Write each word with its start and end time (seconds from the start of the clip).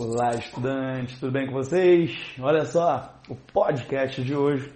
Olá, 0.00 0.32
estudantes, 0.36 1.18
tudo 1.18 1.32
bem 1.32 1.48
com 1.48 1.54
vocês? 1.54 2.12
Olha 2.38 2.64
só, 2.64 3.20
o 3.28 3.34
podcast 3.34 4.22
de 4.22 4.32
hoje 4.32 4.72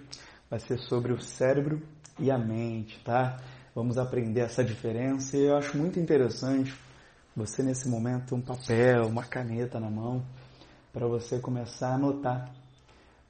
vai 0.49 0.59
ser 0.59 0.77
sobre 0.79 1.13
o 1.13 1.21
cérebro 1.21 1.81
e 2.19 2.29
a 2.29 2.37
mente, 2.37 3.01
tá? 3.05 3.41
Vamos 3.73 3.97
aprender 3.97 4.41
essa 4.41 4.61
diferença 4.65 5.37
e 5.37 5.45
eu 5.45 5.55
acho 5.55 5.77
muito 5.77 5.97
interessante 5.97 6.77
você 7.33 7.63
nesse 7.63 7.87
momento 7.87 8.35
um 8.35 8.41
papel, 8.41 9.07
uma 9.07 9.23
caneta 9.23 9.79
na 9.79 9.89
mão 9.89 10.21
para 10.91 11.07
você 11.07 11.39
começar 11.39 11.91
a 11.91 11.95
anotar 11.95 12.51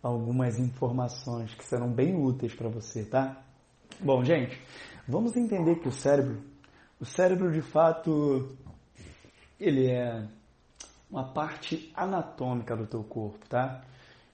algumas 0.02 0.58
informações 0.58 1.54
que 1.54 1.64
serão 1.64 1.94
bem 1.94 2.16
úteis 2.16 2.56
para 2.56 2.70
você, 2.70 3.06
tá? 3.06 3.40
Bom, 4.00 4.24
gente, 4.24 4.60
vamos 5.08 5.38
entender 5.38 5.76
que 5.76 5.90
o 5.90 5.92
cérebro, 5.92 6.42
o 7.00 7.06
cérebro 7.06 7.52
de 7.52 7.62
fato, 7.62 8.58
ele 9.60 9.92
é 9.92 10.28
uma 11.14 11.26
parte 11.26 11.92
anatômica 11.94 12.76
do 12.76 12.88
teu 12.88 13.04
corpo, 13.04 13.48
tá? 13.48 13.84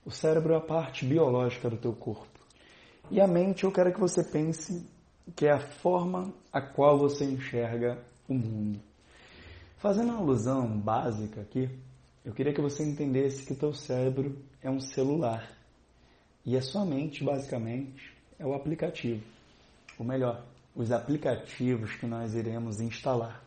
O 0.02 0.10
cérebro 0.10 0.54
é 0.54 0.56
a 0.56 0.62
parte 0.62 1.04
biológica 1.04 1.68
do 1.68 1.76
teu 1.76 1.92
corpo. 1.92 2.40
E 3.10 3.20
a 3.20 3.26
mente, 3.26 3.64
eu 3.64 3.70
quero 3.70 3.92
que 3.92 4.00
você 4.00 4.24
pense 4.24 4.88
que 5.36 5.44
é 5.44 5.52
a 5.52 5.60
forma 5.60 6.32
a 6.50 6.58
qual 6.62 6.96
você 6.96 7.26
enxerga 7.26 8.02
o 8.26 8.32
mundo. 8.32 8.80
Fazendo 9.76 10.08
uma 10.12 10.20
alusão 10.20 10.66
básica 10.80 11.42
aqui, 11.42 11.68
eu 12.24 12.32
queria 12.32 12.54
que 12.54 12.62
você 12.62 12.82
entendesse 12.82 13.44
que 13.44 13.54
teu 13.54 13.74
cérebro 13.74 14.38
é 14.62 14.70
um 14.70 14.80
celular. 14.80 15.50
E 16.46 16.56
a 16.56 16.62
sua 16.62 16.86
mente, 16.86 17.22
basicamente, 17.22 18.10
é 18.38 18.46
o 18.46 18.54
aplicativo. 18.54 19.22
Ou 19.98 20.06
melhor, 20.06 20.46
os 20.74 20.90
aplicativos 20.90 21.94
que 21.96 22.06
nós 22.06 22.34
iremos 22.34 22.80
instalar. 22.80 23.44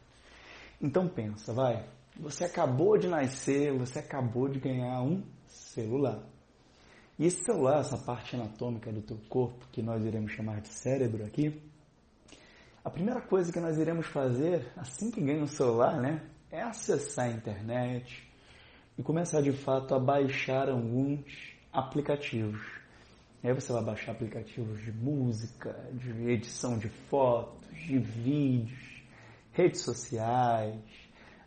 Então 0.79 1.07
pensa, 1.07 1.51
vai, 1.51 1.83
você 2.15 2.45
acabou 2.45 2.97
de 2.97 3.07
nascer, 3.07 3.77
você 3.77 3.99
acabou 3.99 4.47
de 4.47 4.59
ganhar 4.59 5.01
um 5.01 5.23
celular. 5.47 6.23
E 7.17 7.25
esse 7.25 7.43
celular, 7.43 7.79
essa 7.79 7.97
parte 7.97 8.35
anatômica 8.35 8.91
do 8.91 9.01
teu 9.01 9.17
corpo, 9.29 9.67
que 9.71 9.81
nós 9.81 10.03
iremos 10.03 10.31
chamar 10.31 10.61
de 10.61 10.67
cérebro 10.67 11.25
aqui, 11.25 11.61
a 12.83 12.89
primeira 12.89 13.21
coisa 13.21 13.51
que 13.51 13.59
nós 13.59 13.77
iremos 13.77 14.07
fazer 14.07 14.71
assim 14.75 15.09
que 15.09 15.21
ganha 15.21 15.43
o 15.43 15.47
celular, 15.47 16.01
né, 16.01 16.21
é 16.51 16.61
acessar 16.61 17.25
a 17.25 17.31
internet 17.31 18.27
e 18.97 19.03
começar 19.03 19.41
de 19.41 19.53
fato 19.53 19.95
a 19.95 19.99
baixar 19.99 20.69
alguns 20.69 21.23
aplicativos. 21.71 22.61
Aí 23.43 23.53
você 23.53 23.73
vai 23.73 23.83
baixar 23.83 24.11
aplicativos 24.11 24.81
de 24.81 24.91
música, 24.91 25.73
de 25.93 26.29
edição 26.29 26.77
de 26.77 26.89
fotos, 27.09 27.67
de 27.75 27.99
vídeos, 27.99 29.03
redes 29.51 29.81
sociais, 29.81 30.79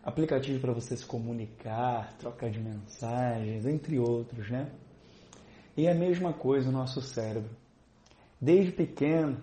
aplicativo 0.07 0.61
para 0.61 0.73
você 0.73 0.97
se 0.97 1.05
comunicar, 1.05 2.13
troca 2.17 2.49
de 2.49 2.61
mensagens, 2.61 3.67
entre 3.67 3.99
outros, 3.99 4.49
né? 4.49 4.71
E 5.77 5.87
é 5.87 5.91
a 5.91 5.95
mesma 5.97 6.33
coisa 6.33 6.69
o 6.69 6.73
nosso 6.73 7.03
cérebro. 7.03 7.51
Desde 8.41 8.71
pequeno, 8.71 9.37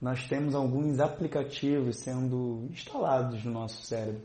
nós 0.00 0.26
temos 0.26 0.56
alguns 0.56 0.98
aplicativos 0.98 2.00
sendo 2.00 2.66
instalados 2.68 3.44
no 3.44 3.52
nosso 3.52 3.86
cérebro. 3.86 4.22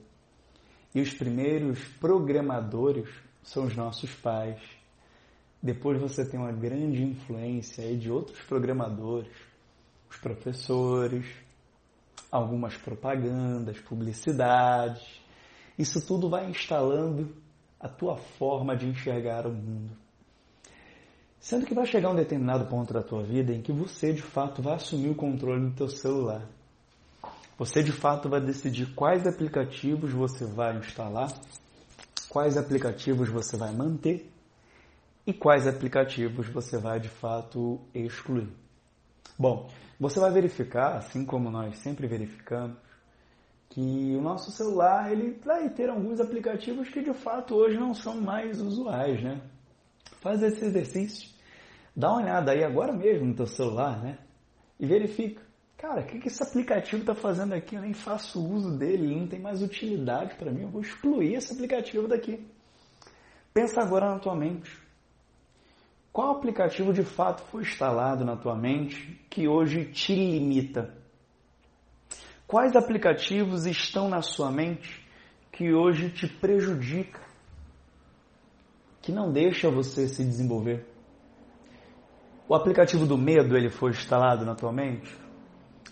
E 0.95 0.99
os 0.99 1.13
primeiros 1.13 1.79
programadores 1.99 3.07
são 3.43 3.65
os 3.65 3.75
nossos 3.75 4.11
pais. 4.15 4.59
Depois 5.61 6.01
você 6.01 6.25
tem 6.25 6.39
uma 6.39 6.51
grande 6.51 7.03
influência 7.03 7.83
aí 7.83 7.95
de 7.95 8.09
outros 8.09 8.41
programadores, 8.45 9.31
os 10.09 10.17
professores, 10.17 11.27
algumas 12.31 12.75
propagandas, 12.77 13.79
publicidades, 13.81 15.26
isso 15.77 16.05
tudo 16.05 16.29
vai 16.29 16.49
instalando 16.49 17.35
a 17.79 17.87
tua 17.87 18.17
forma 18.17 18.75
de 18.75 18.87
enxergar 18.87 19.45
o 19.45 19.53
mundo. 19.53 19.95
Sendo 21.39 21.65
que 21.65 21.73
vai 21.73 21.85
chegar 21.85 22.09
um 22.09 22.15
determinado 22.15 22.65
ponto 22.65 22.93
da 22.93 23.03
tua 23.03 23.23
vida 23.23 23.53
em 23.53 23.61
que 23.61 23.71
você 23.71 24.11
de 24.11 24.21
fato 24.21 24.61
vai 24.61 24.75
assumir 24.75 25.09
o 25.09 25.15
controle 25.15 25.69
do 25.69 25.75
teu 25.75 25.87
celular. 25.87 26.47
Você 27.57 27.83
de 27.83 27.91
fato 27.91 28.27
vai 28.29 28.41
decidir 28.41 28.93
quais 28.93 29.25
aplicativos 29.25 30.11
você 30.11 30.45
vai 30.45 30.77
instalar, 30.77 31.31
quais 32.29 32.57
aplicativos 32.57 33.29
você 33.29 33.55
vai 33.55 33.71
manter 33.73 34.29
e 35.25 35.33
quais 35.33 35.67
aplicativos 35.67 36.47
você 36.47 36.77
vai 36.77 36.99
de 36.99 37.09
fato 37.09 37.79
excluir. 37.93 38.49
Bom, 39.37 39.69
você 39.99 40.19
vai 40.19 40.31
verificar, 40.31 40.97
assim 40.97 41.25
como 41.25 41.49
nós 41.51 41.77
sempre 41.79 42.07
verificamos, 42.07 42.77
que 43.69 44.15
o 44.15 44.21
nosso 44.21 44.51
celular 44.51 45.11
ele 45.11 45.39
vai 45.43 45.69
ter 45.69 45.89
alguns 45.89 46.19
aplicativos 46.19 46.89
que 46.89 47.01
de 47.01 47.13
fato 47.13 47.55
hoje 47.55 47.77
não 47.77 47.93
são 47.93 48.19
mais 48.19 48.61
usuais, 48.61 49.21
né? 49.21 49.41
Faz 50.19 50.41
esse 50.41 50.65
exercício, 50.65 51.29
dá 51.95 52.09
uma 52.09 52.21
olhada 52.21 52.51
aí 52.51 52.63
agora 52.63 52.93
mesmo 52.93 53.27
no 53.27 53.35
teu 53.35 53.47
celular, 53.47 54.01
né? 54.01 54.17
E 54.79 54.85
verifica, 54.85 55.41
cara, 55.77 56.01
o 56.01 56.05
que, 56.05 56.19
que 56.19 56.27
esse 56.27 56.41
aplicativo 56.41 57.01
está 57.01 57.13
fazendo 57.15 57.53
aqui? 57.53 57.75
Eu 57.75 57.81
nem 57.81 57.93
faço 57.93 58.43
uso 58.43 58.77
dele, 58.77 59.05
ele 59.05 59.19
não 59.19 59.27
tem 59.27 59.39
mais 59.39 59.61
utilidade 59.61 60.35
para 60.35 60.51
mim, 60.51 60.63
eu 60.63 60.69
vou 60.69 60.81
excluir 60.81 61.35
esse 61.35 61.53
aplicativo 61.53 62.07
daqui. 62.07 62.45
Pensa 63.53 63.81
agora 63.81 64.09
na 64.09 64.19
tua 64.19 64.35
mente. 64.35 64.71
Qual 66.11 66.31
aplicativo 66.31 66.91
de 66.93 67.03
fato 67.03 67.43
foi 67.43 67.61
instalado 67.61 68.25
na 68.25 68.35
tua 68.35 68.55
mente 68.55 69.23
que 69.29 69.47
hoje 69.47 69.85
te 69.85 70.15
limita? 70.15 70.95
Quais 72.47 72.77
aplicativos 72.77 73.65
estão 73.65 74.07
na 74.07 74.21
sua 74.21 74.49
mente 74.49 75.05
que 75.51 75.73
hoje 75.73 76.09
te 76.09 76.25
prejudica, 76.25 77.19
que 79.01 79.11
não 79.11 79.33
deixa 79.33 79.69
você 79.69 80.07
se 80.07 80.23
desenvolver? 80.23 80.85
O 82.47 82.55
aplicativo 82.55 83.05
do 83.05 83.17
medo 83.17 83.57
ele 83.57 83.69
foi 83.69 83.91
instalado 83.91 84.45
na 84.45 84.55
tua 84.55 84.71
mente? 84.71 85.13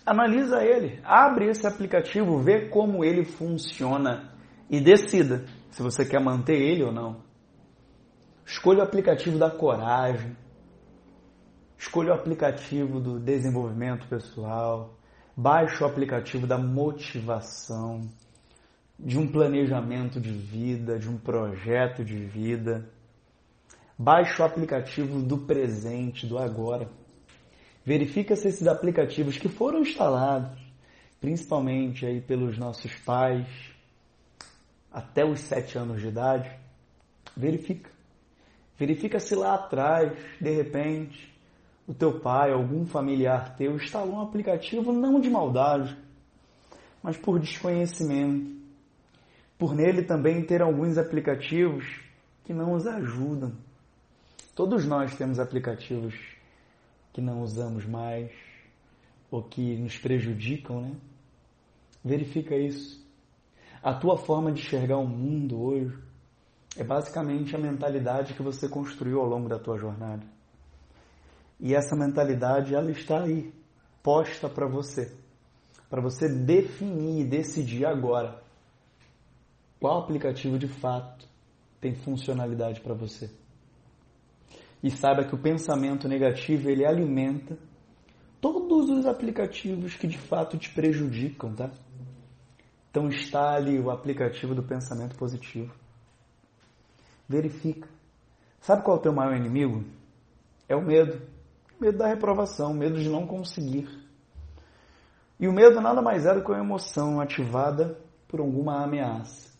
Analisa 0.06 0.64
ele, 0.64 0.98
abre 1.04 1.50
esse 1.50 1.66
aplicativo, 1.66 2.38
vê 2.38 2.70
como 2.70 3.04
ele 3.04 3.22
funciona 3.22 4.32
e 4.70 4.80
decida 4.80 5.44
se 5.70 5.82
você 5.82 6.06
quer 6.06 6.22
manter 6.22 6.56
ele 6.56 6.82
ou 6.82 6.92
não. 6.92 7.20
Escolha 8.46 8.78
o 8.78 8.82
aplicativo 8.82 9.38
da 9.38 9.50
coragem. 9.50 10.34
Escolha 11.76 12.12
o 12.12 12.14
aplicativo 12.14 12.98
do 12.98 13.20
desenvolvimento 13.20 14.08
pessoal. 14.08 14.94
Baixe 15.38 15.84
o 15.84 15.86
aplicativo 15.86 16.46
da 16.46 16.56
motivação, 16.56 18.08
de 18.98 19.18
um 19.18 19.30
planejamento 19.30 20.18
de 20.18 20.32
vida, 20.32 20.98
de 20.98 21.10
um 21.10 21.18
projeto 21.18 22.02
de 22.02 22.16
vida. 22.24 22.88
Baixe 23.98 24.40
o 24.40 24.44
aplicativo 24.46 25.20
do 25.20 25.36
presente, 25.36 26.26
do 26.26 26.38
agora. 26.38 26.88
Verifica 27.84 28.34
se 28.34 28.48
esses 28.48 28.66
aplicativos 28.66 29.36
que 29.36 29.46
foram 29.46 29.80
instalados, 29.80 30.58
principalmente 31.20 32.06
aí 32.06 32.22
pelos 32.22 32.56
nossos 32.56 32.94
pais, 33.00 33.46
até 34.90 35.22
os 35.22 35.40
sete 35.40 35.76
anos 35.76 36.00
de 36.00 36.08
idade, 36.08 36.50
verifica. 37.36 37.90
Verifica 38.78 39.20
se 39.20 39.34
lá 39.34 39.54
atrás, 39.54 40.18
de 40.40 40.50
repente, 40.50 41.35
o 41.86 41.94
teu 41.94 42.20
pai, 42.20 42.52
algum 42.52 42.84
familiar 42.84 43.56
teu 43.56 43.76
instalou 43.76 44.16
um 44.16 44.20
aplicativo 44.20 44.92
não 44.92 45.20
de 45.20 45.30
maldade, 45.30 45.96
mas 47.02 47.16
por 47.16 47.38
desconhecimento. 47.38 48.56
Por 49.58 49.74
nele 49.74 50.02
também 50.02 50.44
ter 50.44 50.60
alguns 50.60 50.98
aplicativos 50.98 52.00
que 52.44 52.52
não 52.52 52.74
os 52.74 52.86
ajudam. 52.86 53.52
Todos 54.54 54.84
nós 54.84 55.14
temos 55.16 55.38
aplicativos 55.38 56.14
que 57.12 57.20
não 57.20 57.42
usamos 57.42 57.86
mais 57.86 58.30
ou 59.30 59.42
que 59.42 59.76
nos 59.76 59.96
prejudicam, 59.98 60.80
né? 60.80 60.92
Verifica 62.04 62.56
isso. 62.56 63.04
A 63.82 63.94
tua 63.94 64.16
forma 64.16 64.52
de 64.52 64.60
enxergar 64.60 64.98
o 64.98 65.06
mundo 65.06 65.60
hoje 65.60 65.96
é 66.76 66.84
basicamente 66.84 67.54
a 67.54 67.58
mentalidade 67.58 68.34
que 68.34 68.42
você 68.42 68.68
construiu 68.68 69.20
ao 69.20 69.26
longo 69.26 69.48
da 69.48 69.58
tua 69.58 69.78
jornada. 69.78 70.26
E 71.58 71.74
essa 71.74 71.96
mentalidade, 71.96 72.74
ela 72.74 72.90
está 72.90 73.22
aí, 73.22 73.52
posta 74.02 74.48
para 74.48 74.66
você. 74.68 75.12
Para 75.88 76.02
você 76.02 76.28
definir 76.28 77.22
e 77.22 77.28
decidir 77.28 77.86
agora 77.86 78.42
qual 79.80 80.02
aplicativo 80.02 80.58
de 80.58 80.68
fato 80.68 81.26
tem 81.80 81.94
funcionalidade 81.94 82.80
para 82.80 82.94
você. 82.94 83.30
E 84.82 84.90
saiba 84.90 85.24
que 85.24 85.34
o 85.34 85.38
pensamento 85.38 86.08
negativo, 86.08 86.68
ele 86.68 86.84
alimenta 86.84 87.56
todos 88.40 88.90
os 88.90 89.06
aplicativos 89.06 89.94
que 89.96 90.06
de 90.06 90.18
fato 90.18 90.58
te 90.58 90.72
prejudicam, 90.72 91.54
tá? 91.54 91.70
Então 92.90 93.08
instale 93.08 93.78
o 93.78 93.90
aplicativo 93.90 94.54
do 94.54 94.62
pensamento 94.62 95.16
positivo. 95.16 95.74
Verifica. 97.28 97.88
Sabe 98.60 98.82
qual 98.82 98.96
é 98.96 99.00
o 99.00 99.02
teu 99.02 99.12
maior 99.12 99.36
inimigo? 99.36 99.84
É 100.68 100.74
o 100.74 100.82
medo. 100.82 101.20
Medo 101.80 101.98
da 101.98 102.06
reprovação, 102.06 102.72
medo 102.72 102.98
de 102.98 103.08
não 103.08 103.26
conseguir. 103.26 103.88
E 105.38 105.46
o 105.46 105.52
medo 105.52 105.80
nada 105.80 106.00
mais 106.00 106.24
é 106.24 106.34
do 106.34 106.42
que 106.42 106.50
uma 106.50 106.64
emoção 106.64 107.20
ativada 107.20 107.98
por 108.26 108.40
alguma 108.40 108.82
ameaça. 108.82 109.54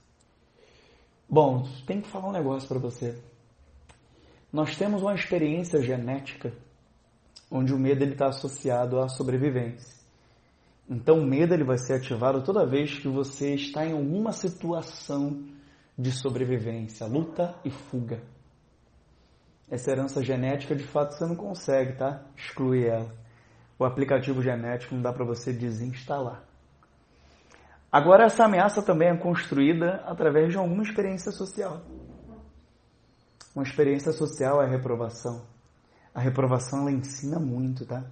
Bom, 1.29 1.69
tem 1.87 2.01
que 2.01 2.09
falar 2.09 2.29
um 2.29 2.33
negócio 2.33 2.69
para 2.69 2.79
você. 2.79 3.21
Nós 4.53 4.77
temos 4.77 5.03
uma 5.03 5.15
experiência 5.15 5.83
genética 5.83 6.53
onde 7.51 7.75
o 7.75 7.79
medo 7.79 8.05
está 8.05 8.29
associado 8.29 9.01
à 9.01 9.09
sobrevivência. 9.09 9.97
Então 10.89 11.19
o 11.19 11.27
medo 11.27 11.53
ele 11.53 11.65
vai 11.65 11.79
ser 11.79 11.95
ativado 11.95 12.43
toda 12.43 12.67
vez 12.67 12.99
que 12.99 13.09
você 13.09 13.55
está 13.55 13.85
em 13.85 13.93
alguma 13.93 14.33
situação 14.33 15.45
de 15.99 16.13
sobrevivência, 16.13 17.07
luta 17.07 17.59
e 17.65 17.71
fuga. 17.71 18.23
Essa 19.71 19.91
herança 19.91 20.23
genética, 20.23 20.75
de 20.75 20.85
fato, 20.85 21.13
você 21.13 21.27
não 21.27 21.35
consegue, 21.35 21.95
tá? 21.95 22.23
Excluir 22.37 22.87
ela. 22.87 23.13
O 23.79 23.85
aplicativo 23.85 24.41
genético 24.41 24.95
não 24.95 25.03
dá 25.03 25.13
para 25.13 25.25
você 25.25 25.53
desinstalar. 25.53 26.43
Agora, 27.91 28.25
essa 28.25 28.45
ameaça 28.45 28.83
também 28.83 29.09
é 29.09 29.17
construída 29.17 30.03
através 30.07 30.51
de 30.51 30.59
alguma 30.59 30.83
experiência 30.83 31.33
social. 31.33 31.83
Uma 33.55 33.65
experiência 33.65 34.13
social 34.13 34.63
é 34.63 34.67
a 34.67 34.69
reprovação. 34.69 35.47
A 36.15 36.21
reprovação 36.21 36.81
ela 36.81 36.93
ensina 36.93 37.39
muito, 37.39 37.87
tá? 37.87 38.05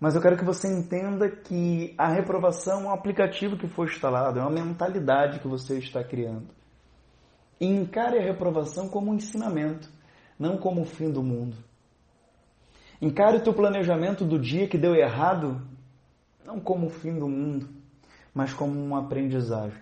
Mas 0.00 0.14
eu 0.14 0.22
quero 0.22 0.36
que 0.36 0.44
você 0.44 0.68
entenda 0.68 1.28
que 1.28 1.94
a 1.98 2.08
reprovação 2.08 2.82
é 2.82 2.84
um 2.84 2.92
aplicativo 2.92 3.56
que 3.56 3.66
foi 3.66 3.86
instalado, 3.86 4.38
é 4.38 4.42
uma 4.42 4.50
mentalidade 4.50 5.40
que 5.40 5.48
você 5.48 5.78
está 5.78 6.04
criando. 6.04 6.48
E 7.60 7.66
encare 7.66 8.18
a 8.18 8.22
reprovação 8.22 8.88
como 8.88 9.10
um 9.10 9.14
ensinamento, 9.14 9.88
não 10.38 10.56
como 10.56 10.82
o 10.82 10.86
fim 10.86 11.10
do 11.10 11.22
mundo. 11.22 11.56
Encare 13.00 13.38
o 13.38 13.42
teu 13.42 13.54
planejamento 13.54 14.24
do 14.24 14.38
dia 14.38 14.68
que 14.68 14.78
deu 14.78 14.94
errado, 14.94 15.60
não 16.44 16.60
como 16.60 16.86
o 16.86 16.90
fim 16.90 17.18
do 17.18 17.28
mundo, 17.28 17.68
mas 18.34 18.52
como 18.52 18.72
uma 18.72 19.00
aprendizagem. 19.00 19.80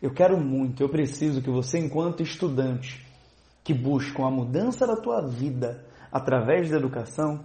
Eu 0.00 0.12
quero 0.12 0.38
muito, 0.38 0.82
eu 0.82 0.88
preciso 0.88 1.40
que 1.40 1.50
você, 1.50 1.78
enquanto 1.78 2.22
estudante, 2.22 3.06
que 3.62 3.72
buscam 3.72 4.26
a 4.26 4.30
mudança 4.30 4.86
da 4.86 4.96
tua 4.96 5.26
vida 5.26 5.86
através 6.10 6.68
da 6.70 6.76
educação, 6.76 7.44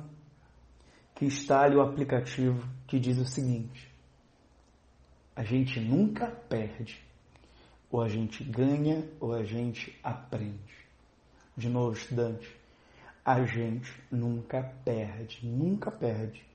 que 1.15 1.25
instale 1.25 1.75
o 1.75 1.81
aplicativo 1.81 2.67
que 2.87 2.99
diz 2.99 3.17
o 3.17 3.25
seguinte: 3.25 3.91
a 5.35 5.43
gente 5.43 5.79
nunca 5.79 6.27
perde, 6.27 6.99
ou 7.91 8.01
a 8.01 8.07
gente 8.07 8.43
ganha, 8.43 9.07
ou 9.19 9.33
a 9.33 9.43
gente 9.43 9.95
aprende. 10.03 10.86
De 11.57 11.69
novo, 11.69 11.97
estudante, 11.97 12.55
a 13.25 13.43
gente 13.43 13.91
nunca 14.11 14.61
perde, 14.85 15.39
nunca 15.43 15.89
perde, 15.89 16.45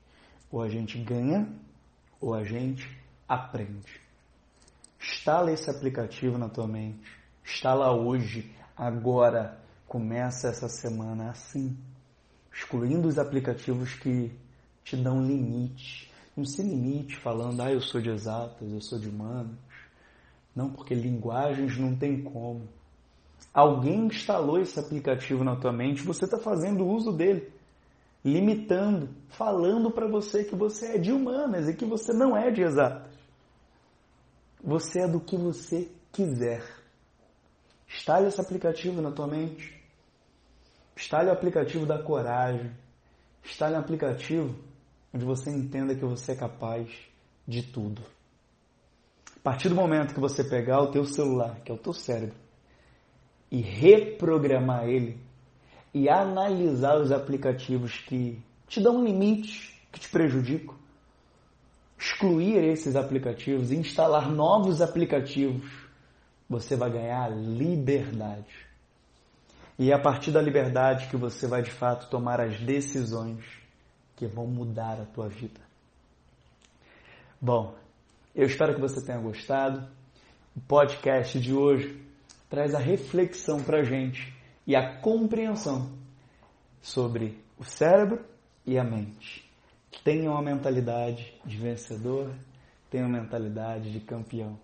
ou 0.49 0.61
a 0.61 0.69
gente 0.69 0.97
ganha, 0.97 1.47
ou 2.21 2.33
a 2.33 2.45
gente 2.45 2.89
aprende. 3.27 4.01
Instala 4.99 5.51
esse 5.51 5.69
aplicativo 5.69 6.37
na 6.37 6.47
tua 6.47 6.67
mente. 6.67 7.11
Instala 7.45 7.91
hoje, 7.91 8.49
agora. 8.75 9.61
Começa 9.85 10.47
essa 10.47 10.67
semana 10.67 11.29
assim, 11.29 11.77
excluindo 12.51 13.07
os 13.07 13.19
aplicativos 13.19 13.93
que 13.93 14.31
te 14.83 14.95
dão 14.95 15.23
limite. 15.23 16.11
Não 16.35 16.45
se 16.45 16.63
limite 16.63 17.15
falando, 17.17 17.61
ah, 17.61 17.71
eu 17.71 17.79
sou 17.79 18.01
de 18.01 18.09
exatas, 18.09 18.71
eu 18.71 18.81
sou 18.81 18.97
de 18.97 19.09
humanos. 19.09 19.55
Não, 20.55 20.71
porque 20.71 20.95
linguagens 20.95 21.77
não 21.77 21.95
tem 21.95 22.23
como. 22.23 22.67
Alguém 23.53 24.05
instalou 24.05 24.59
esse 24.59 24.79
aplicativo 24.79 25.43
na 25.43 25.55
tua 25.55 25.71
mente, 25.71 26.03
você 26.03 26.25
está 26.25 26.37
fazendo 26.37 26.85
uso 26.85 27.11
dele, 27.11 27.51
limitando, 28.23 29.09
falando 29.29 29.91
para 29.91 30.07
você 30.07 30.43
que 30.43 30.55
você 30.55 30.95
é 30.95 30.97
de 30.97 31.11
humanas 31.11 31.67
e 31.67 31.75
que 31.75 31.85
você 31.85 32.13
não 32.13 32.37
é 32.37 32.51
de 32.51 32.61
exatas. 32.61 33.11
Você 34.63 35.01
é 35.01 35.07
do 35.07 35.19
que 35.19 35.35
você 35.35 35.91
quiser. 36.11 36.63
Instale 37.87 38.27
esse 38.27 38.39
aplicativo 38.39 39.01
na 39.01 39.11
tua 39.11 39.27
mente. 39.27 39.83
Instale 40.95 41.29
o 41.29 41.33
aplicativo 41.33 41.85
da 41.85 42.01
coragem. 42.01 42.71
Instale 43.43 43.75
um 43.75 43.79
aplicativo 43.79 44.55
onde 45.13 45.25
você 45.25 45.51
entenda 45.51 45.93
que 45.93 46.05
você 46.05 46.31
é 46.31 46.35
capaz 46.35 46.89
de 47.47 47.61
tudo. 47.61 48.01
A 49.35 49.39
partir 49.43 49.69
do 49.69 49.75
momento 49.75 50.13
que 50.13 50.19
você 50.19 50.43
pegar 50.43 50.81
o 50.81 50.91
teu 50.91 51.05
celular, 51.05 51.59
que 51.59 51.71
é 51.71 51.75
o 51.75 51.77
teu 51.77 51.93
cérebro, 51.93 52.42
e 53.53 53.61
reprogramar 53.61 54.89
ele 54.89 55.21
e 55.93 56.09
analisar 56.09 56.97
os 56.97 57.11
aplicativos 57.11 57.99
que 57.99 58.43
te 58.67 58.81
dão 58.81 59.05
limites, 59.05 59.71
que 59.91 59.99
te 59.99 60.09
prejudicam, 60.09 60.73
excluir 61.95 62.57
esses 62.63 62.95
aplicativos 62.95 63.71
e 63.71 63.75
instalar 63.75 64.31
novos 64.31 64.81
aplicativos, 64.81 65.71
você 66.49 66.75
vai 66.75 66.89
ganhar 66.89 67.29
liberdade. 67.29 68.65
E 69.77 69.91
é 69.91 69.93
a 69.93 70.01
partir 70.01 70.31
da 70.31 70.41
liberdade 70.41 71.07
que 71.07 71.15
você 71.15 71.45
vai 71.45 71.61
de 71.61 71.69
fato 71.69 72.09
tomar 72.09 72.41
as 72.41 72.59
decisões 72.59 73.45
que 74.15 74.25
vão 74.25 74.47
mudar 74.47 74.99
a 74.99 75.05
tua 75.05 75.29
vida. 75.29 75.61
Bom, 77.39 77.75
eu 78.33 78.47
espero 78.47 78.73
que 78.73 78.81
você 78.81 78.99
tenha 78.99 79.19
gostado. 79.19 79.87
O 80.55 80.61
podcast 80.61 81.39
de 81.39 81.53
hoje 81.53 82.03
traz 82.53 82.75
a 82.75 82.77
reflexão 82.77 83.63
para 83.63 83.79
a 83.79 83.83
gente 83.83 84.31
e 84.67 84.75
a 84.75 84.99
compreensão 85.01 85.91
sobre 86.83 87.43
o 87.57 87.63
cérebro 87.63 88.23
e 88.63 88.77
a 88.77 88.83
mente. 88.83 89.51
Tenha 90.03 90.29
uma 90.29 90.43
mentalidade 90.43 91.33
de 91.43 91.57
vencedor, 91.57 92.31
tenha 92.91 93.07
uma 93.07 93.19
mentalidade 93.19 93.91
de 93.91 93.99
campeão. 93.99 94.55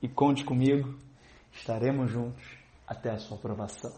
E 0.00 0.08
conte 0.08 0.42
comigo, 0.42 0.94
estaremos 1.52 2.10
juntos 2.10 2.42
até 2.86 3.10
a 3.10 3.18
sua 3.18 3.36
aprovação. 3.36 3.92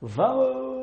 Vamos! 0.00 0.81